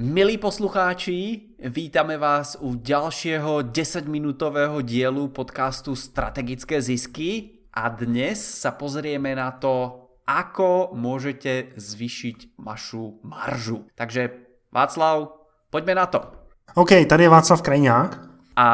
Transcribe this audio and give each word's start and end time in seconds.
Milí 0.00 0.40
poslucháči, 0.40 1.52
vítame 1.68 2.16
vás 2.16 2.56
u 2.56 2.80
ďalšieho 2.80 3.76
10-minútového 3.76 4.80
dielu 4.80 5.28
podcastu 5.28 5.92
Strategické 5.92 6.80
zisky 6.80 7.60
a 7.76 7.92
dnes 7.92 8.40
sa 8.40 8.72
pozrieme 8.72 9.36
na 9.36 9.52
to, 9.52 10.08
ako 10.24 10.96
môžete 10.96 11.76
zvyšiť 11.76 12.56
vašu 12.56 13.20
maržu. 13.20 13.84
Takže 13.92 14.32
Václav, 14.72 15.28
poďme 15.68 15.92
na 16.00 16.08
to. 16.08 16.24
OK, 16.72 17.04
tady 17.04 17.28
je 17.28 17.28
Václav 17.28 17.60
Krajňák. 17.60 18.10
A 18.56 18.68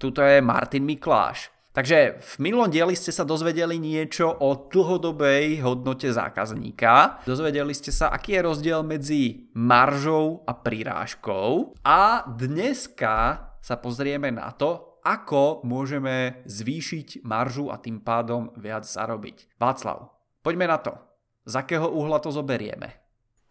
tuto 0.00 0.24
je 0.24 0.40
Martin 0.40 0.88
Mikláš. 0.88 1.52
Takže 1.74 2.22
v 2.22 2.34
minulom 2.38 2.70
dieli 2.70 2.94
ste 2.94 3.10
sa 3.10 3.26
dozvedeli 3.26 3.82
niečo 3.82 4.30
o 4.30 4.70
dlhodobej 4.70 5.58
hodnote 5.58 6.06
zákazníka. 6.06 7.26
Dozvedeli 7.26 7.74
ste 7.74 7.90
sa, 7.90 8.14
aký 8.14 8.38
je 8.38 8.46
rozdiel 8.46 8.86
medzi 8.86 9.50
maržou 9.58 10.46
a 10.46 10.54
prirážkou. 10.54 11.74
A 11.82 12.30
dneska 12.30 13.50
sa 13.58 13.74
pozrieme 13.74 14.30
na 14.30 14.54
to, 14.54 15.02
ako 15.02 15.66
môžeme 15.66 16.46
zvýšiť 16.46 17.26
maržu 17.26 17.74
a 17.74 17.82
tým 17.82 17.98
pádom 18.06 18.54
viac 18.54 18.86
zarobiť. 18.86 19.58
Václav, 19.58 20.14
poďme 20.46 20.70
na 20.70 20.78
to. 20.78 20.94
Z 21.42 21.58
akého 21.58 21.90
uhla 21.90 22.22
to 22.22 22.30
zoberieme? 22.30 23.03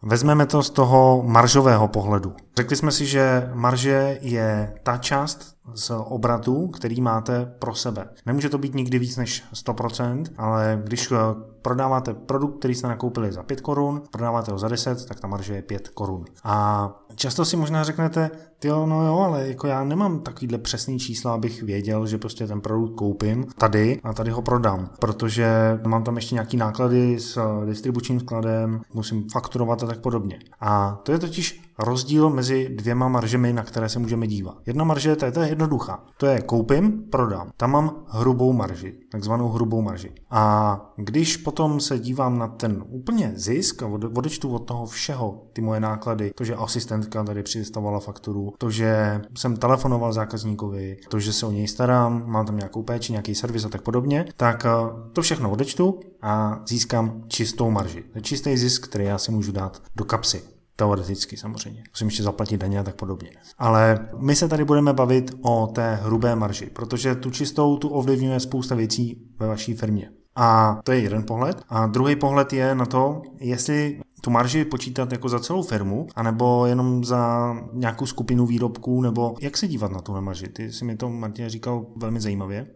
Vezmeme 0.05 0.45
to 0.45 0.63
z 0.63 0.69
toho 0.69 1.23
maržového 1.25 1.87
pohledu. 1.87 2.35
Řekli 2.57 2.75
jsme 2.75 2.91
si, 2.91 3.05
že 3.05 3.49
marže 3.53 4.17
je 4.21 4.73
ta 4.83 4.97
část 4.97 5.55
z 5.73 5.91
obratu, 6.05 6.67
který 6.67 7.01
máte 7.01 7.45
pro 7.45 7.75
sebe. 7.75 8.09
Nemůže 8.25 8.49
to 8.49 8.57
být 8.57 8.75
nikdy 8.75 8.99
víc 8.99 9.17
než 9.17 9.43
100%, 9.53 10.23
ale 10.37 10.81
když 10.83 11.11
eh, 11.11 11.15
prodáváte 11.61 12.13
produkt, 12.13 12.59
který 12.59 12.75
jste 12.75 12.87
nakoupili 12.87 13.31
za 13.31 13.43
5 13.43 13.61
korun, 13.61 14.01
prodáváte 14.11 14.51
ho 14.51 14.57
za 14.57 14.67
10, 14.67 15.05
tak 15.05 15.19
ta 15.19 15.27
marže 15.27 15.53
je 15.55 15.61
5 15.61 15.87
korun. 15.89 16.25
A 16.43 16.89
často 17.15 17.45
si 17.45 17.57
možná 17.57 17.83
řeknete, 17.83 18.31
jo, 18.65 18.85
no 18.85 19.05
jo, 19.05 19.17
ale 19.17 19.47
jako 19.47 19.67
já 19.67 19.83
nemám 19.83 20.19
takovýhle 20.19 20.57
přesný 20.57 20.99
čísla, 20.99 21.33
abych 21.33 21.63
věděl, 21.63 22.07
že 22.07 22.17
prostě 22.17 22.47
ten 22.47 22.61
produkt 22.61 22.95
koupím 22.95 23.45
tady 23.57 23.99
a 24.03 24.13
tady 24.13 24.31
ho 24.31 24.41
prodám, 24.41 24.89
protože 24.99 25.47
mám 25.87 26.03
tam 26.03 26.15
ještě 26.15 26.35
nějaký 26.35 26.57
náklady 26.57 27.19
s 27.19 27.37
eh, 27.37 27.65
distribučním 27.65 28.19
skladem, 28.19 28.81
musím 28.93 29.29
fakturovat 29.29 29.83
a 29.83 29.87
tak 29.87 29.99
podobně. 29.99 30.39
A 30.61 30.99
to 31.03 31.11
je 31.11 31.19
totiž 31.19 31.73
rozdíl 31.79 32.29
mezi 32.29 32.69
dvěma 32.69 33.07
maržemi, 33.07 33.53
na 33.53 33.63
které 33.63 33.89
se 33.89 33.99
můžeme 33.99 34.27
dívat. 34.27 34.57
Jedna 34.65 34.83
marže, 34.83 35.15
to 35.15 35.25
je, 35.25 35.31
to 35.31 35.41
je 35.41 35.49
jednoduchá. 35.49 36.03
To 36.17 36.25
je 36.25 36.41
koupím, 36.41 37.03
prodám. 37.11 37.49
Tam 37.57 37.71
mám 37.71 37.95
hrubou 38.07 38.53
marži, 38.53 38.93
takzvanou 39.11 39.49
hrubou 39.49 39.81
marži. 39.81 40.11
A 40.29 40.93
když 40.95 41.37
potom 41.37 41.79
se 41.79 41.99
dívám 41.99 42.37
na 42.37 42.47
ten 42.47 42.83
úplně 42.87 43.31
zisk 43.35 43.83
a 43.83 43.87
odečtu 43.87 44.49
od 44.49 44.59
toho 44.59 44.85
všeho, 44.85 45.43
ty 45.53 45.61
moje 45.61 45.79
náklady, 45.79 46.31
to, 46.35 46.43
že 46.43 46.55
asistentka 46.55 47.23
tady 47.23 47.43
přistavovala 47.43 47.99
fakturu, 47.99 48.52
to, 48.57 48.71
že 48.71 49.21
jsem 49.37 49.57
telefonoval 49.57 50.13
zákazníkovi, 50.13 50.97
to, 51.09 51.19
že 51.19 51.33
se 51.33 51.45
o 51.45 51.51
něj 51.51 51.67
starám, 51.67 52.23
mám 52.25 52.45
tam 52.45 52.57
nějakou 52.57 52.83
péči, 52.83 53.11
nějaký 53.11 53.35
servis 53.35 53.65
a 53.65 53.69
tak 53.69 53.81
podobně, 53.81 54.25
tak 54.37 54.65
eh, 54.65 54.69
to 55.13 55.21
všechno 55.21 55.51
odečtu 55.51 55.99
a 56.21 56.61
získám 56.67 57.23
čistou 57.27 57.71
marži. 57.71 58.01
To 58.01 58.17
je 58.17 58.21
čistý 58.21 58.57
zisk, 58.57 58.87
který 58.87 59.05
já 59.05 59.17
si 59.17 59.31
můžu 59.31 59.51
dát 59.51 59.81
do 59.95 60.05
kapsy. 60.05 60.43
Teoreticky 60.75 61.37
samozřejmě. 61.37 61.83
Musím 61.93 62.07
ještě 62.07 62.23
zaplatit 62.23 62.57
daně 62.57 62.79
a 62.79 62.83
tak 62.83 62.95
podobně. 62.95 63.31
Ale 63.57 64.07
my 64.17 64.35
se 64.35 64.47
tady 64.47 64.65
budeme 64.65 64.93
bavit 64.93 65.31
o 65.41 65.67
té 65.67 65.95
hrubé 65.95 66.35
marži, 66.35 66.65
protože 66.65 67.15
tu 67.15 67.31
čistou 67.31 67.77
tu 67.77 67.89
ovlivňuje 67.89 68.39
spousta 68.39 68.75
věcí 68.75 69.27
ve 69.39 69.47
vaší 69.47 69.73
firmě. 69.73 70.09
A 70.35 70.79
to 70.83 70.91
je 70.91 70.99
jeden 70.99 71.23
pohled. 71.23 71.61
A 71.69 71.87
druhý 71.87 72.15
pohled 72.15 72.53
je 72.53 72.75
na 72.75 72.85
to, 72.85 73.21
jestli 73.39 74.01
tu 74.21 74.29
marži 74.29 74.65
počítat 74.65 75.11
jako 75.11 75.29
za 75.29 75.39
celou 75.39 75.63
firmu, 75.63 76.07
anebo 76.15 76.65
jenom 76.65 77.03
za 77.03 77.53
nějakou 77.73 78.05
skupinu 78.05 78.45
výrobků, 78.45 79.01
nebo 79.01 79.35
jak 79.41 79.57
se 79.57 79.67
dívat 79.67 79.91
na 79.91 80.01
tu 80.01 80.21
marži. 80.21 80.47
Ty 80.47 80.71
si 80.71 80.85
mi 80.85 80.95
to, 80.95 81.09
Martin, 81.09 81.49
říkal 81.49 81.85
velmi 81.95 82.21
zajímavě. 82.21 82.67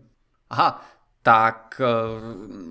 Aha, 0.50 0.82
tak 1.24 1.82
eh, 1.84 1.88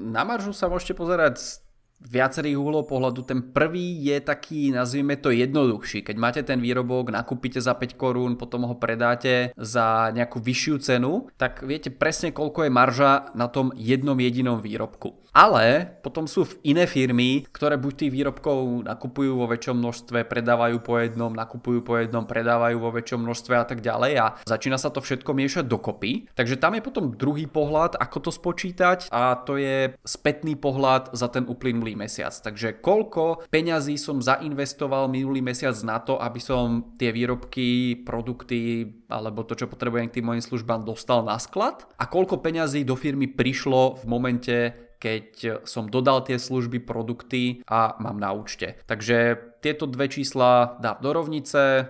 na 0.09 0.25
maržu 0.25 0.57
sa 0.57 0.73
môžete 0.73 0.97
pozerať 0.97 1.61
viacerých 2.01 2.57
uhlov 2.57 2.87
pohľadu. 2.87 3.25
Ten 3.25 3.41
prvý 3.51 4.05
je 4.05 4.21
taký, 4.21 4.71
nazvime 4.71 5.17
to 5.17 5.33
jednoduchší. 5.33 6.05
Keď 6.05 6.17
máte 6.17 6.41
ten 6.45 6.61
výrobok, 6.61 7.11
nakúpite 7.11 7.59
za 7.59 7.75
5 7.75 7.97
korún, 7.97 8.37
potom 8.37 8.69
ho 8.69 8.77
predáte 8.77 9.51
za 9.57 10.13
nejakú 10.13 10.39
vyššiu 10.39 10.75
cenu, 10.81 11.27
tak 11.41 11.65
viete 11.65 11.89
presne 11.89 12.31
koľko 12.31 12.69
je 12.69 12.71
marža 12.71 13.13
na 13.33 13.49
tom 13.49 13.73
jednom 13.75 14.17
jedinom 14.17 14.61
výrobku. 14.61 15.17
Ale 15.37 16.01
potom 16.01 16.25
sú 16.25 16.49
iné 16.65 16.89
firmy, 16.89 17.45
ktoré 17.53 17.77
buď 17.77 17.93
tých 18.09 18.13
výrobkov 18.17 18.89
nakupujú 18.89 19.37
vo 19.37 19.45
väčšom 19.53 19.77
množstve, 19.77 20.25
predávajú 20.25 20.81
po 20.81 20.97
jednom, 20.97 21.29
nakupujú 21.29 21.85
po 21.85 22.01
jednom, 22.01 22.25
predávajú 22.25 22.81
vo 22.81 22.89
väčšom 22.89 23.21
množstve 23.21 23.53
a 23.53 23.69
tak 23.69 23.85
ďalej 23.85 24.13
a 24.17 24.27
začína 24.49 24.81
sa 24.81 24.89
to 24.89 25.05
všetko 25.05 25.37
miešať 25.37 25.69
dokopy. 25.69 26.33
Takže 26.33 26.57
tam 26.57 26.73
je 26.73 26.81
potom 26.81 27.13
druhý 27.13 27.45
pohľad, 27.45 28.01
ako 28.01 28.17
to 28.25 28.31
spočítať 28.33 29.13
a 29.13 29.37
to 29.37 29.61
je 29.61 29.93
spätný 30.09 30.57
pohľad 30.57 31.13
za 31.13 31.29
ten 31.29 31.45
uplynulý 31.45 31.86
mesiac. 31.95 32.33
Takže 32.33 32.83
koľko 32.83 33.47
peňazí 33.53 34.01
som 34.01 34.19
zainvestoval 34.19 35.07
minulý 35.07 35.45
mesiac 35.45 35.77
na 35.85 36.03
to, 36.03 36.19
aby 36.19 36.41
som 36.43 36.97
tie 36.97 37.13
výrobky, 37.13 38.01
produkty 38.03 38.89
alebo 39.07 39.47
to, 39.47 39.55
čo 39.55 39.71
potrebujem 39.71 40.11
k 40.11 40.19
tým 40.19 40.33
mojim 40.33 40.43
službám 40.43 40.83
dostal 40.83 41.23
na 41.23 41.37
sklad 41.37 41.87
a 42.01 42.09
koľko 42.09 42.43
peňazí 42.43 42.83
do 42.83 42.97
firmy 42.97 43.29
prišlo 43.31 44.01
v 44.01 44.05
momente, 44.09 44.57
keď 44.97 45.63
som 45.69 45.93
dodal 45.93 46.25
tie 46.25 46.41
služby, 46.41 46.81
produkty 46.83 47.61
a 47.69 48.01
mám 48.01 48.17
na 48.17 48.33
účte. 48.33 48.81
Takže 48.89 49.37
tieto 49.61 49.85
dve 49.85 50.09
čísla 50.09 50.81
dá 50.81 50.97
do 50.97 51.13
rovnice, 51.13 51.85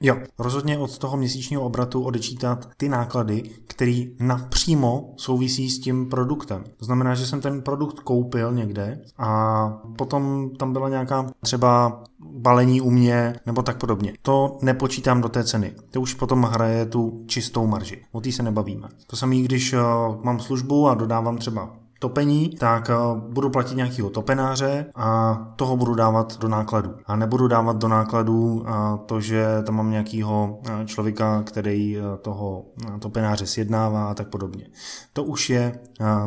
Jo, 0.00 0.16
rozhodně 0.38 0.78
od 0.78 0.98
toho 0.98 1.16
měsíčního 1.16 1.62
obratu 1.62 2.02
odečítat 2.02 2.68
ty 2.76 2.88
náklady, 2.88 3.42
které 3.66 4.02
napřímo 4.20 5.14
souvisí 5.16 5.70
s 5.70 5.80
tím 5.80 6.08
produktem. 6.08 6.64
To 6.76 6.84
znamená, 6.84 7.14
že 7.14 7.26
jsem 7.26 7.40
ten 7.40 7.62
produkt 7.62 8.00
koupil 8.00 8.52
někde 8.52 9.00
a 9.18 9.68
potom 9.98 10.50
tam 10.58 10.72
byla 10.72 10.88
nějaká 10.88 11.26
třeba 11.40 12.02
balení 12.20 12.80
u 12.80 12.90
mě 12.90 13.34
nebo 13.46 13.62
tak 13.62 13.78
podobně. 13.78 14.12
To 14.22 14.58
nepočítám 14.62 15.20
do 15.20 15.28
té 15.28 15.44
ceny. 15.44 15.72
To 15.90 16.00
už 16.00 16.14
potom 16.14 16.42
hraje 16.42 16.86
tu 16.86 17.24
čistou 17.26 17.66
marži. 17.66 18.04
O 18.12 18.20
té 18.20 18.32
se 18.32 18.42
nebavíme. 18.42 18.88
To 19.06 19.16
samé, 19.16 19.36
když 19.36 19.72
uh, 19.72 19.80
mám 20.22 20.40
službu 20.40 20.88
a 20.88 20.94
dodávám 20.94 21.38
třeba 21.38 21.85
topení, 22.06 22.48
tak 22.48 22.90
eh, 22.90 22.94
budu 23.28 23.50
platit 23.50 23.76
nějakého 23.76 24.10
topenáře 24.10 24.86
a 24.94 25.34
toho 25.56 25.76
budu 25.76 25.94
dávat 25.94 26.38
do 26.38 26.48
nákladů. 26.48 26.94
A 27.06 27.16
nebudu 27.16 27.48
dávat 27.48 27.76
do 27.76 27.88
nákladů 27.88 28.64
eh, 28.66 28.70
to, 29.06 29.20
že 29.20 29.62
tam 29.66 29.74
mám 29.74 29.90
nějakého 29.90 30.60
eh, 30.68 30.86
člověka, 30.86 31.42
který 31.42 31.98
toho 32.22 32.64
topenáře 33.00 33.46
sjednává 33.46 34.10
a 34.10 34.14
tak 34.14 34.28
podobně. 34.28 34.66
To 35.12 35.24
už 35.24 35.50
je 35.50 35.78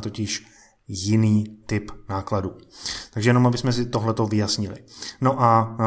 totiž 0.01 0.45
jiný 0.87 1.43
typ 1.65 1.91
nákladu. 2.09 2.57
Takže 3.13 3.29
jenom, 3.29 3.47
aby 3.47 3.57
jsme 3.57 3.73
si 3.73 3.85
tohleto 3.85 4.25
vyjasnili. 4.25 4.75
No 5.21 5.41
a 5.41 5.77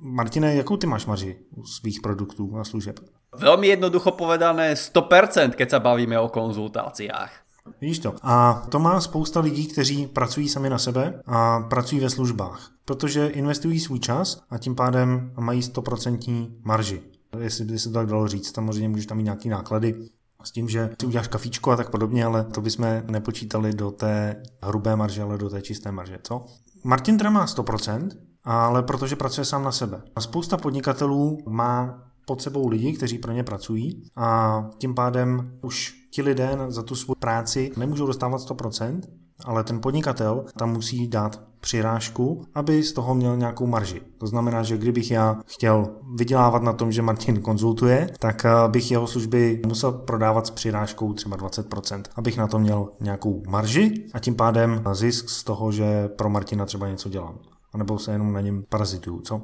Martine, 0.00 0.54
jakou 0.54 0.76
ty 0.76 0.86
máš 0.86 1.06
marži 1.06 1.36
u 1.56 1.64
svých 1.64 2.00
produktů 2.00 2.56
a 2.56 2.64
služeb? 2.64 3.00
Veľmi 3.28 3.76
jednoducho 3.76 4.16
povedané 4.16 4.72
100%, 4.72 5.52
keď 5.52 5.68
sa 5.68 5.84
bavíme 5.84 6.16
o 6.16 6.32
konzultáciách. 6.32 7.47
Vidíš 7.80 7.98
to? 7.98 8.14
A 8.22 8.66
to 8.68 8.78
má 8.78 9.00
spousta 9.00 9.40
lidí, 9.40 9.66
kteří 9.66 10.06
pracují 10.06 10.48
sami 10.48 10.70
na 10.70 10.78
sebe 10.78 11.22
a 11.26 11.60
pracují 11.60 12.00
ve 12.00 12.10
službách, 12.10 12.70
protože 12.84 13.26
investují 13.26 13.80
svůj 13.80 13.98
čas 13.98 14.40
a 14.50 14.58
tím 14.58 14.74
pádem 14.74 15.32
mají 15.40 15.60
100% 15.60 16.50
marži. 16.64 17.02
Jestli 17.38 17.64
by 17.64 17.78
se 17.78 17.88
to 17.88 17.94
tak 17.94 18.06
dalo 18.06 18.28
říct, 18.28 18.54
samozřejmě 18.54 18.88
můžeš 18.88 19.06
tam 19.06 19.16
mít 19.16 19.24
nějaké 19.24 19.48
náklady, 19.48 20.08
s 20.44 20.50
tím, 20.50 20.68
že 20.68 20.90
si 21.00 21.06
uděláš 21.06 21.28
kafíčko 21.28 21.70
a 21.70 21.76
tak 21.76 21.90
podobně, 21.90 22.24
ale 22.24 22.44
to 22.44 22.60
bychom 22.60 23.02
nepočítali 23.06 23.72
do 23.72 23.90
té 23.90 24.42
hrubé 24.62 24.96
marže, 24.96 25.22
ale 25.22 25.38
do 25.38 25.50
té 25.50 25.62
čisté 25.62 25.92
marže, 25.92 26.18
co? 26.22 26.46
Martin 26.84 27.18
teda 27.18 27.30
má 27.30 27.46
100%, 27.46 28.08
ale 28.44 28.82
protože 28.82 29.16
pracuje 29.16 29.44
sám 29.44 29.64
na 29.64 29.72
sebe. 29.72 30.02
A 30.16 30.20
spousta 30.20 30.56
podnikatelů 30.56 31.38
má 31.48 32.02
pod 32.28 32.42
sebou 32.42 32.68
lidi, 32.68 32.92
kteří 32.92 33.18
pro 33.18 33.32
ně 33.32 33.44
pracují 33.44 34.02
a 34.16 34.60
tím 34.78 34.94
pádem 34.94 35.52
už 35.62 35.94
ti 36.10 36.22
lidé 36.22 36.58
za 36.68 36.82
tu 36.82 36.94
svou 36.94 37.14
práci 37.14 37.72
nemůžou 37.76 38.06
dostávat 38.06 38.40
100%, 38.40 39.00
ale 39.44 39.64
ten 39.64 39.80
podnikatel 39.80 40.44
tam 40.58 40.72
musí 40.72 41.08
dát 41.08 41.42
přirážku, 41.60 42.44
aby 42.54 42.82
z 42.82 42.92
toho 42.92 43.14
měl 43.14 43.36
nějakou 43.36 43.66
marži. 43.66 44.00
To 44.18 44.26
znamená, 44.26 44.62
že 44.62 44.78
kdybych 44.78 45.10
já 45.10 45.40
chtěl 45.46 45.88
vydělávat 46.16 46.62
na 46.62 46.72
tom, 46.72 46.92
že 46.92 47.02
Martin 47.02 47.40
konzultuje, 47.40 48.10
tak 48.18 48.44
eh, 48.44 48.50
bych 48.68 48.90
jeho 48.90 49.06
služby 49.06 49.62
musel 49.66 49.92
prodávat 49.92 50.46
s 50.46 50.50
přirážkou 50.50 51.12
třeba 51.12 51.36
20%, 51.36 52.02
abych 52.16 52.36
na 52.36 52.46
to 52.46 52.58
měl 52.58 52.88
nějakou 53.00 53.42
marži 53.48 54.06
a 54.14 54.18
tím 54.18 54.34
pádem 54.34 54.82
zisk 54.92 55.28
z 55.28 55.44
toho, 55.44 55.72
že 55.72 56.08
pro 56.08 56.30
Martina 56.30 56.66
třeba 56.66 56.88
něco 56.88 57.08
dělám. 57.08 57.38
A 57.72 57.78
nebo 57.78 57.98
se 57.98 58.12
jenom 58.12 58.32
na 58.32 58.40
něm 58.40 58.64
parazituju, 58.68 59.20
co? 59.20 59.42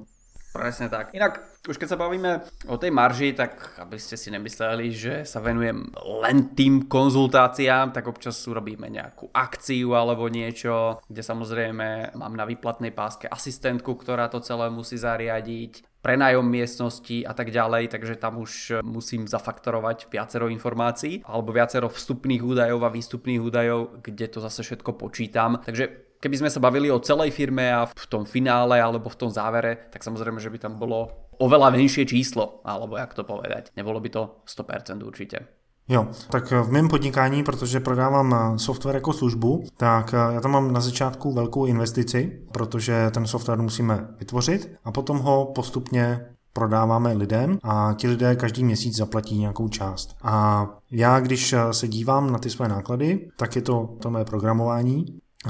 Presne 0.54 0.86
tak. 0.86 1.10
Inak, 1.10 1.42
už 1.66 1.82
keď 1.82 1.88
sa 1.90 1.98
bavíme 1.98 2.46
o 2.70 2.78
tej 2.78 2.94
marži, 2.94 3.34
tak 3.34 3.74
aby 3.82 3.98
ste 3.98 4.14
si 4.14 4.30
nemysleli, 4.30 4.86
že 4.94 5.14
sa 5.26 5.42
venujem 5.42 5.90
len 6.22 6.54
tým 6.54 6.86
konzultáciám, 6.86 7.90
tak 7.90 8.06
občas 8.06 8.38
urobíme 8.46 8.86
nejakú 8.86 9.34
akciu 9.34 9.98
alebo 9.98 10.30
niečo, 10.30 11.02
kde 11.10 11.26
samozrejme 11.26 12.14
mám 12.14 12.34
na 12.38 12.46
výplatnej 12.46 12.94
páske 12.94 13.26
asistentku, 13.26 13.98
ktorá 13.98 14.30
to 14.30 14.38
celé 14.38 14.70
musí 14.70 14.94
zariadiť 14.94 15.82
prenajom 16.04 16.44
miestnosti 16.44 17.24
a 17.24 17.32
tak 17.32 17.48
ďalej, 17.48 17.88
takže 17.88 18.20
tam 18.20 18.36
už 18.38 18.84
musím 18.84 19.24
zafaktorovať 19.24 20.12
viacero 20.12 20.52
informácií 20.52 21.24
alebo 21.24 21.50
viacero 21.50 21.88
vstupných 21.88 22.44
údajov 22.44 22.84
a 22.84 22.92
výstupných 22.92 23.40
údajov, 23.40 24.04
kde 24.04 24.26
to 24.28 24.38
zase 24.44 24.60
všetko 24.62 25.00
počítam. 25.00 25.64
Takže 25.64 26.03
keby 26.24 26.40
sme 26.40 26.48
sa 26.48 26.64
bavili 26.64 26.88
o 26.88 27.04
celej 27.04 27.36
firme 27.36 27.68
a 27.68 27.84
v 27.84 28.06
tom 28.08 28.24
finále 28.24 28.80
alebo 28.80 29.12
v 29.12 29.20
tom 29.20 29.28
závere, 29.28 29.92
tak 29.92 30.00
samozrejme, 30.00 30.40
že 30.40 30.48
by 30.48 30.56
tam 30.56 30.80
bolo 30.80 31.28
oveľa 31.36 31.68
menšie 31.76 32.08
číslo, 32.08 32.64
alebo 32.64 32.96
jak 32.96 33.12
to 33.12 33.28
povedať. 33.28 33.76
Nebolo 33.76 34.00
by 34.00 34.08
to 34.08 34.40
100% 34.48 35.04
určite. 35.04 35.44
Jo, 35.88 36.08
tak 36.30 36.50
v 36.50 36.70
mém 36.70 36.88
podnikání, 36.88 37.42
protože 37.42 37.80
prodávám 37.80 38.34
eh, 38.34 38.58
software 38.58 38.94
jako 38.94 39.12
službu, 39.12 39.64
tak 39.76 40.14
eh, 40.14 40.34
já 40.34 40.40
tam 40.40 40.50
mám 40.50 40.72
na 40.72 40.80
začátku 40.80 41.32
velkou 41.32 41.66
investici, 41.66 42.40
protože 42.52 43.10
ten 43.10 43.26
software 43.26 43.62
musíme 43.62 44.08
vytvořit 44.18 44.76
a 44.84 44.92
potom 44.92 45.18
ho 45.18 45.52
postupně 45.54 46.26
prodáváme 46.52 47.12
lidem 47.12 47.58
a 47.62 47.94
ti 47.98 48.08
lidé 48.08 48.36
každý 48.36 48.64
měsíc 48.64 48.96
zaplatí 48.96 49.38
nějakou 49.38 49.68
část. 49.68 50.16
A 50.22 50.66
já, 50.90 51.20
když 51.20 51.52
eh, 51.52 51.72
se 51.72 51.88
dívám 51.88 52.32
na 52.32 52.38
ty 52.38 52.50
své 52.50 52.68
náklady, 52.68 53.28
tak 53.36 53.56
je 53.56 53.62
to 53.62 53.96
to 54.00 54.10
mé 54.10 54.24
programování, 54.24 55.04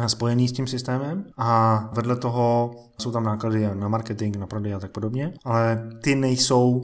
spojený 0.07 0.49
s 0.49 0.53
tím 0.53 0.67
systémem 0.67 1.25
a 1.37 1.79
vedle 1.93 2.17
toho 2.17 2.75
jsou 3.01 3.11
tam 3.11 3.25
náklady 3.25 3.69
na 3.75 3.89
marketing, 3.89 4.37
na 4.37 4.47
prodej 4.47 4.75
a 4.75 4.79
tak 4.79 4.91
podobně, 4.91 5.35
ale 5.45 5.91
ty 6.03 6.15
nejsou 6.15 6.83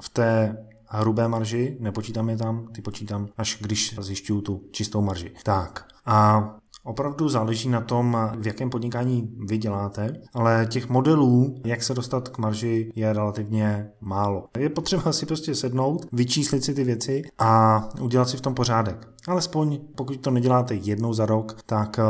v 0.00 0.08
té 0.08 0.56
hrubé 0.86 1.28
marži, 1.28 1.76
nepočítám 1.80 2.28
je 2.28 2.36
tam, 2.36 2.68
ty 2.72 2.82
počítám, 2.82 3.28
až 3.36 3.58
když 3.60 3.98
zjišťuju 4.00 4.40
tu 4.40 4.62
čistou 4.70 5.02
marži. 5.02 5.32
Tak 5.42 5.86
a 6.06 6.48
Opravdu 6.88 7.28
záleží 7.28 7.68
na 7.68 7.80
tom, 7.80 8.16
v 8.38 8.46
jakém 8.46 8.70
podnikání 8.70 9.30
vy 9.48 9.58
děláte, 9.58 10.20
ale 10.34 10.66
těch 10.70 10.88
modelů, 10.88 11.54
jak 11.64 11.82
se 11.82 11.94
dostat 11.94 12.28
k 12.28 12.38
marži, 12.38 12.92
je 12.94 13.12
relativně 13.12 13.90
málo. 14.00 14.44
Je 14.58 14.68
potřeba 14.68 15.12
si 15.12 15.26
prostě 15.26 15.54
sednout, 15.54 16.06
vyčíslit 16.12 16.64
si 16.64 16.74
ty 16.74 16.84
věci 16.84 17.22
a 17.38 17.82
udělat 18.00 18.28
si 18.28 18.36
v 18.36 18.40
tom 18.40 18.54
pořádek. 18.54 19.08
Alespoň 19.28 19.78
pokud 19.96 20.20
to 20.20 20.30
neděláte 20.30 20.74
jednou 20.74 21.12
za 21.12 21.26
rok, 21.26 21.58
tak 21.66 21.98
eh, 21.98 22.02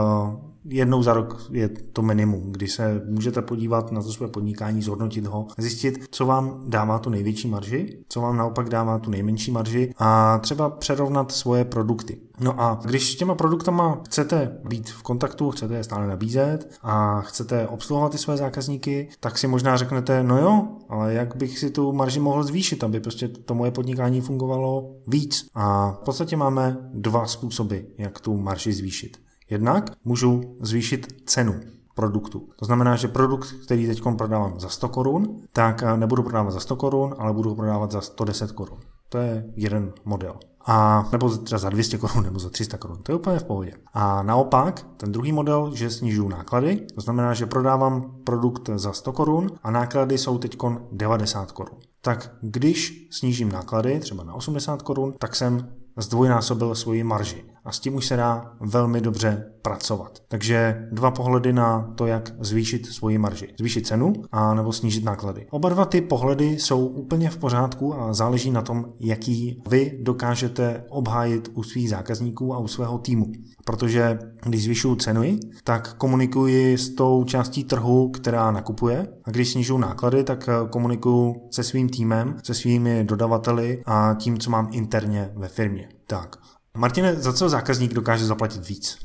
jednou 0.69 1.03
za 1.03 1.13
rok 1.13 1.47
je 1.51 1.69
to 1.69 2.03
minimum, 2.03 2.53
kdy 2.53 2.69
se 2.69 3.03
můžete 3.09 3.43
podívat 3.43 3.93
na 3.93 4.03
to 4.03 4.13
své 4.13 4.29
podnikání, 4.29 4.83
zhodnotit 4.83 5.27
ho, 5.27 5.47
zjistit, 5.59 6.05
co 6.11 6.27
vám 6.27 6.63
dává 6.67 6.99
tu 6.99 7.11
největší 7.11 7.49
marži, 7.49 7.99
co 8.09 8.21
vám 8.21 8.37
naopak 8.37 8.69
dává 8.69 8.99
tu 8.99 9.11
nejmenší 9.11 9.51
marži 9.51 9.95
a 9.99 10.39
třeba 10.39 10.71
přerovnat 10.71 11.33
svoje 11.33 11.65
produkty. 11.65 12.21
No 12.41 12.61
a 12.61 12.81
když 12.85 13.13
s 13.13 13.17
těma 13.17 13.35
produktama 13.35 14.01
chcete 14.07 14.59
být 14.65 14.91
v 14.91 15.03
kontaktu, 15.03 15.51
chcete 15.51 15.75
je 15.75 15.85
stále 15.85 16.07
nabízet 16.07 16.79
a 16.83 17.21
chcete 17.21 17.69
obsluhovat 17.69 18.13
ty 18.13 18.19
své 18.19 18.37
zákazníky, 18.37 19.09
tak 19.21 19.39
si 19.39 19.47
možná 19.47 19.77
řeknete, 19.77 20.23
no 20.23 20.39
jo, 20.39 20.69
ale 20.89 21.15
jak 21.15 21.37
bych 21.37 21.59
si 21.59 21.71
tu 21.71 21.93
marži 21.93 22.21
mohl 22.21 22.43
zvýšit, 22.43 22.85
aby 22.85 23.01
prostě 23.01 23.29
to 23.29 23.55
moje 23.55 23.71
podnikání 23.71 24.21
fungovalo 24.21 24.91
víc. 25.07 25.49
A 25.55 25.91
v 25.91 26.05
podstatě 26.05 26.37
máme 26.37 26.77
dva 26.93 27.27
způsoby, 27.27 27.77
jak 27.99 28.21
tu 28.21 28.37
marži 28.37 28.73
zvýšit. 28.73 29.28
Jednak 29.51 29.91
můžu 30.05 30.57
zvýšit 30.61 31.07
cenu 31.27 31.61
produktu. 31.95 32.49
To 32.59 32.65
znamená, 32.65 32.97
že 32.97 33.09
produkt, 33.09 33.55
který 33.65 33.87
teď 33.87 34.03
prodávám 34.19 34.61
za 34.61 34.69
100 34.69 34.89
korun, 34.89 35.37
tak 35.53 35.83
eh, 35.83 35.97
nebudu 35.97 36.23
prodávat 36.23 36.51
za 36.51 36.61
100 36.61 36.77
korun, 36.77 37.15
ale 37.19 37.33
budu 37.33 37.51
ho 37.51 37.57
prodávat 37.57 37.91
za 37.91 38.01
110 38.01 38.53
korun. 38.53 38.79
To 39.09 39.19
je 39.19 39.45
jeden 39.57 39.93
model. 40.05 40.35
A 40.67 41.09
nebo 41.13 41.31
třeba 41.31 41.59
za 41.59 41.71
200 41.71 41.99
korun 41.99 42.25
nebo 42.25 42.39
za 42.39 42.51
300 42.51 42.79
korun. 42.79 43.03
To 43.03 43.13
je 43.13 43.17
úplně 43.17 43.39
v 43.39 43.45
pohodě. 43.45 43.73
A 43.93 44.23
naopak, 44.23 44.87
ten 44.97 45.13
druhý 45.13 45.33
model, 45.33 45.71
že 45.75 45.91
snižuju 45.91 46.29
náklady, 46.29 46.87
to 46.95 47.01
znamená, 47.01 47.35
že 47.35 47.47
prodávám 47.47 48.15
produkt 48.25 48.71
za 48.75 48.93
100 48.93 49.13
korun 49.13 49.47
a 49.63 49.71
náklady 49.71 50.19
jsou 50.19 50.39
teď 50.39 50.57
90 50.93 51.53
korun. 51.53 51.79
Tak 52.01 52.31
když 52.43 53.09
snížím 53.11 53.53
náklady 53.53 54.01
třeba 54.01 54.25
na 54.25 54.35
80 54.35 54.83
korun, 54.83 55.15
tak 55.19 55.37
jsem 55.37 55.69
zdvojnásobil 55.97 56.75
svoji 56.75 57.05
marži. 57.05 57.45
A 57.69 57.73
s 57.73 57.81
tím 57.81 57.95
už 57.95 58.07
se 58.07 58.17
dá 58.17 58.53
velmi 58.61 59.01
dobře 59.01 59.45
pracovat. 59.63 60.19
Takže 60.29 60.89
dva 60.93 61.11
pohledy 61.11 61.53
na 61.53 61.93
to, 61.95 62.07
jak 62.07 62.33
zvýšit 62.41 62.87
svoji 62.87 63.19
marži. 63.19 63.49
Zvýšit 63.59 63.87
cenu 63.87 64.13
a 64.33 64.55
nebo 64.55 64.73
snížit 64.73 65.05
náklady. 65.05 65.47
Oba 65.51 65.69
dva 65.69 65.85
ty 65.85 66.01
pohledy 66.01 66.45
jsou 66.45 66.87
úplně 66.87 67.31
v 67.31 67.37
pořádku 67.37 67.95
a 67.95 68.13
záleží 68.15 68.51
na 68.51 68.63
tom, 68.63 68.85
jaký 69.01 69.63
vy 69.69 69.99
dokážete 70.03 70.85
obhájit 70.89 71.51
u 71.55 71.63
svých 71.63 71.91
zákazníků 71.91 72.55
a 72.55 72.59
u 72.59 72.69
svého 72.69 72.99
týmu. 72.99 73.33
Protože 73.65 74.19
když 74.45 74.65
zvyšuju 74.65 74.97
ceny, 74.97 75.39
tak 75.65 75.95
komunikuji 75.95 76.79
s 76.79 76.95
tou 76.95 77.25
částí 77.25 77.65
trhu, 77.65 78.09
která 78.09 78.51
nakupuje 78.51 79.09
a 79.25 79.31
když 79.31 79.53
snižuju 79.53 79.79
náklady, 79.79 80.25
tak 80.25 80.49
komunikuju 80.71 81.35
se 81.51 81.63
svým 81.63 81.89
týmem, 81.89 82.37
se 82.43 82.55
svými 82.55 83.05
dodavateli 83.05 83.83
a 83.87 84.15
tím, 84.19 84.39
co 84.39 84.51
mám 84.51 84.69
interně 84.73 85.31
ve 85.37 85.49
firmě. 85.49 85.89
Tak. 86.07 86.37
Martine, 86.77 87.15
za 87.15 87.33
co 87.33 87.49
zákazník 87.49 87.95
dokáže 87.95 88.27
zaplatit 88.27 88.67
víc? 88.69 88.99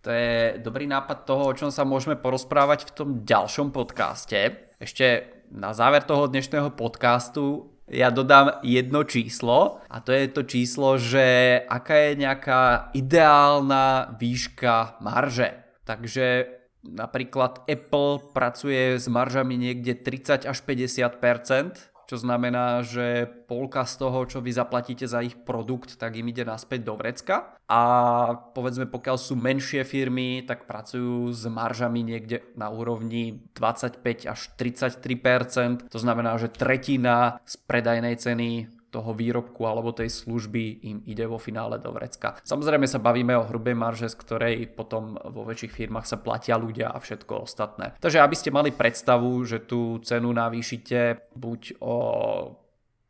To 0.00 0.10
je 0.10 0.62
dobrý 0.62 0.86
nápad 0.86 1.26
toho, 1.26 1.50
o 1.50 1.56
čom 1.56 1.74
sa 1.74 1.82
môžeme 1.82 2.14
porozprávať 2.14 2.86
v 2.86 2.94
tom 2.94 3.08
ďalšom 3.26 3.74
podcaste. 3.74 4.70
Ešte 4.78 5.34
na 5.50 5.74
záver 5.74 6.06
toho 6.06 6.30
dnešného 6.30 6.70
podcastu 6.78 7.74
ja 7.86 8.10
dodám 8.10 8.62
jedno 8.66 9.06
číslo 9.06 9.78
a 9.86 10.02
to 10.02 10.10
je 10.10 10.26
to 10.26 10.42
číslo, 10.42 10.98
že 10.98 11.58
aká 11.70 12.10
je 12.10 12.12
nejaká 12.18 12.90
ideálna 12.98 14.14
výška 14.18 14.98
marže. 14.98 15.54
Takže 15.86 16.50
napríklad 16.82 17.62
Apple 17.70 18.34
pracuje 18.34 18.98
s 18.98 19.06
maržami 19.06 19.54
niekde 19.54 19.94
30 19.94 20.46
až 20.50 20.58
50 20.66 21.18
čo 22.06 22.16
znamená, 22.16 22.86
že 22.86 23.26
polka 23.50 23.82
z 23.82 23.94
toho, 23.98 24.18
čo 24.30 24.38
vy 24.38 24.54
zaplatíte 24.54 25.10
za 25.10 25.22
ich 25.26 25.34
produkt, 25.42 25.98
tak 25.98 26.14
im 26.14 26.30
ide 26.30 26.46
naspäť 26.46 26.86
do 26.86 26.94
vrecka. 26.94 27.58
A 27.66 27.82
povedzme, 28.54 28.86
pokiaľ 28.86 29.16
sú 29.18 29.34
menšie 29.34 29.82
firmy, 29.82 30.46
tak 30.46 30.70
pracujú 30.70 31.34
s 31.34 31.42
maržami 31.50 32.06
niekde 32.06 32.46
na 32.54 32.70
úrovni 32.70 33.42
25 33.58 34.30
až 34.30 34.40
33%. 34.54 35.90
To 35.90 35.98
znamená, 35.98 36.38
že 36.38 36.46
tretina 36.46 37.42
z 37.42 37.54
predajnej 37.66 38.14
ceny 38.22 38.75
toho 38.96 39.12
výrobku 39.12 39.60
alebo 39.68 39.92
tej 39.92 40.08
služby 40.08 40.88
im 40.88 40.98
ide 41.04 41.28
vo 41.28 41.36
finále 41.36 41.76
do 41.76 41.92
vrecka. 41.92 42.40
Samozrejme 42.40 42.88
sa 42.88 42.96
bavíme 42.96 43.36
o 43.36 43.44
hrubej 43.44 43.76
marže, 43.76 44.08
z 44.08 44.16
ktorej 44.16 44.56
potom 44.72 45.20
vo 45.20 45.44
väčších 45.44 45.84
firmách 45.84 46.08
sa 46.08 46.16
platia 46.16 46.56
ľudia 46.56 46.88
a 46.88 46.96
všetko 46.96 47.44
ostatné. 47.44 47.92
Takže 48.00 48.24
aby 48.24 48.32
ste 48.32 48.48
mali 48.48 48.72
predstavu, 48.72 49.44
že 49.44 49.60
tú 49.68 50.00
cenu 50.00 50.32
navýšite 50.32 51.28
buď 51.36 51.60
o 51.84 51.96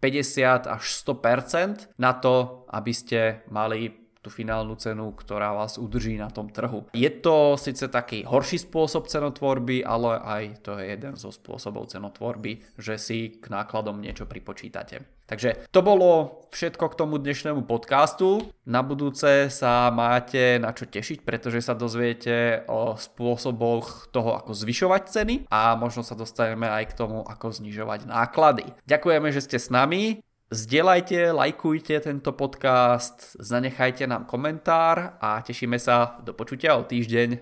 50 0.02 0.66
až 0.66 0.82
100% 1.06 1.94
na 2.02 2.12
to, 2.18 2.66
aby 2.74 2.92
ste 2.92 3.46
mali 3.54 4.05
tú 4.26 4.34
finálnu 4.34 4.74
cenu, 4.74 5.14
ktorá 5.14 5.54
vás 5.54 5.78
udrží 5.78 6.18
na 6.18 6.26
tom 6.26 6.50
trhu. 6.50 6.90
Je 6.90 7.06
to 7.06 7.54
síce 7.54 7.86
taký 7.86 8.26
horší 8.26 8.58
spôsob 8.58 9.06
cenotvorby, 9.06 9.86
ale 9.86 10.18
aj 10.18 10.42
to 10.66 10.74
je 10.82 10.90
jeden 10.90 11.14
zo 11.14 11.30
spôsobov 11.30 11.86
cenotvorby, 11.86 12.66
že 12.74 12.98
si 12.98 13.38
k 13.38 13.46
nákladom 13.46 14.02
niečo 14.02 14.26
pripočítate. 14.26 15.06
Takže 15.26 15.66
to 15.74 15.82
bolo 15.82 16.42
všetko 16.54 16.86
k 16.86 16.98
tomu 17.02 17.18
dnešnému 17.18 17.66
podcastu. 17.66 18.46
Na 18.62 18.86
budúce 18.86 19.50
sa 19.50 19.90
máte 19.90 20.62
na 20.62 20.70
čo 20.70 20.86
tešiť, 20.86 21.26
pretože 21.26 21.66
sa 21.66 21.74
dozviete 21.74 22.62
o 22.70 22.94
spôsoboch 22.94 24.06
toho, 24.14 24.38
ako 24.38 24.54
zvyšovať 24.54 25.02
ceny 25.10 25.34
a 25.50 25.74
možno 25.74 26.06
sa 26.06 26.14
dostaneme 26.14 26.70
aj 26.70 26.94
k 26.94 26.96
tomu, 26.98 27.26
ako 27.26 27.58
znižovať 27.58 28.06
náklady. 28.06 28.70
Ďakujeme, 28.86 29.28
že 29.34 29.42
ste 29.42 29.58
s 29.58 29.66
nami. 29.66 30.22
Zdieľajte, 30.46 31.34
lajkujte 31.34 32.00
tento 32.00 32.30
podcast, 32.30 33.34
zanechajte 33.34 34.06
nám 34.06 34.30
komentár 34.30 35.18
a 35.18 35.42
tešíme 35.42 35.74
sa 35.74 36.22
do 36.22 36.38
počutia 36.38 36.78
o 36.78 36.86
týždeň. 36.86 37.38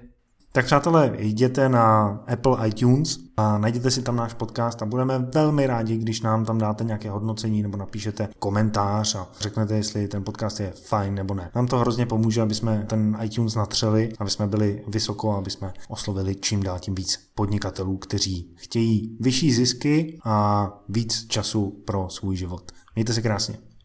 Tak 0.53 0.65
přátelé, 0.65 1.13
jděte 1.19 1.69
na 1.69 2.07
Apple 2.33 2.69
iTunes 2.69 3.19
a 3.37 3.59
najděte 3.59 3.91
si 3.91 4.03
tam 4.03 4.17
náš 4.17 4.35
podcast 4.35 4.83
a 4.83 4.87
budeme 4.87 5.19
velmi 5.19 5.67
rádi, 5.67 5.97
když 5.97 6.21
nám 6.21 6.45
tam 6.45 6.59
dáte 6.59 6.85
nějaké 6.85 7.11
hodnocení 7.11 7.63
nebo 7.63 7.77
napíšete 7.77 8.29
komentář 8.39 9.15
a 9.15 9.29
řeknete, 9.41 9.75
jestli 9.75 10.09
ten 10.09 10.25
podcast 10.25 10.61
je 10.61 10.71
fajn 10.71 11.15
nebo 11.15 11.35
ne. 11.35 11.51
Nám 11.55 11.67
to 11.67 11.79
hrozně 11.79 12.07
pomůže, 12.07 12.43
aby 12.43 12.55
jsme 12.55 12.87
ten 12.89 13.19
iTunes 13.23 13.55
natřeli, 13.55 14.13
aby 14.19 14.31
jsme 14.31 14.47
byli 14.47 14.85
vysoko, 14.89 15.37
aby 15.37 15.51
jsme 15.51 15.73
oslovili 15.89 16.35
čím 16.35 16.63
dál 16.63 16.79
tím 16.79 16.95
víc 16.95 17.19
podnikatelů, 17.35 17.97
kteří 17.97 18.55
chtějí 18.57 19.17
vyšší 19.21 19.53
zisky 19.53 20.19
a 20.25 20.69
víc 20.89 21.27
času 21.27 21.83
pro 21.87 22.09
svůj 22.09 22.37
život. 22.37 22.73
Mějte 22.95 23.13
se 23.13 23.23
krásně. 23.23 23.74